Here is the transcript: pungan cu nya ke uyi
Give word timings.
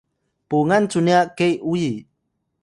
pungan 0.49 0.83
cu 0.91 0.99
nya 1.07 1.19
ke 1.37 1.47
uyi 1.71 1.93